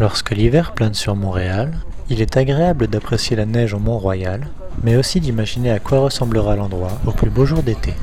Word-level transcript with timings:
Lorsque 0.00 0.32
l'hiver 0.32 0.72
plane 0.72 0.94
sur 0.94 1.14
Montréal, 1.14 1.72
il 2.10 2.20
est 2.20 2.36
agréable 2.36 2.88
d'apprécier 2.88 3.36
la 3.36 3.46
neige 3.46 3.74
au 3.74 3.78
Mont-Royal, 3.78 4.48
mais 4.82 4.96
aussi 4.96 5.20
d'imaginer 5.20 5.70
à 5.70 5.78
quoi 5.78 6.00
ressemblera 6.00 6.56
l'endroit 6.56 6.98
au 7.06 7.12
plus 7.12 7.30
beau 7.30 7.46
jour 7.46 7.62
d'été. 7.62 7.94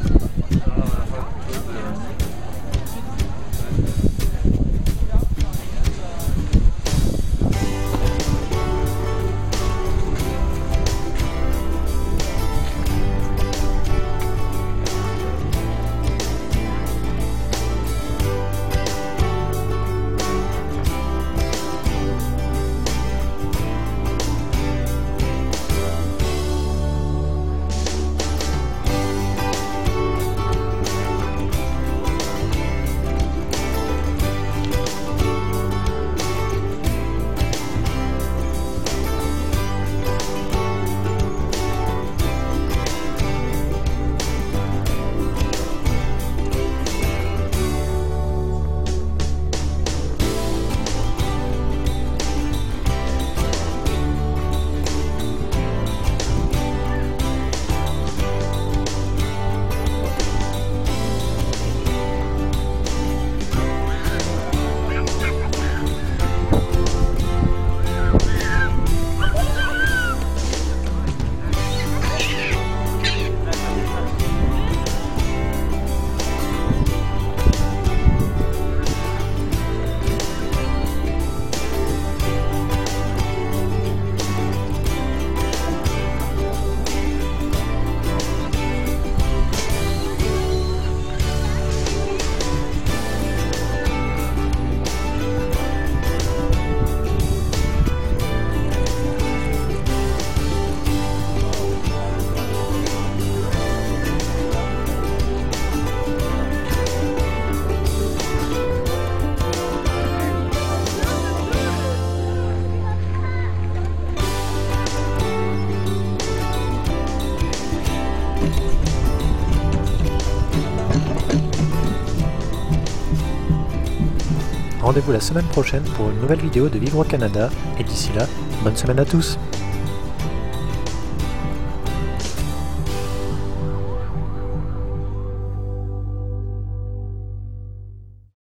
Rendez-vous 124.92 125.14
la 125.14 125.22
semaine 125.22 125.46
prochaine 125.46 125.84
pour 125.96 126.10
une 126.10 126.20
nouvelle 126.20 126.42
vidéo 126.42 126.68
de 126.68 126.78
Vivre 126.78 127.00
au 127.00 127.04
Canada, 127.06 127.50
et 127.80 127.84
d'ici 127.86 128.10
là, 128.14 128.28
bonne 128.62 128.76
semaine 128.76 129.00
à 129.00 129.06
tous 129.06 129.40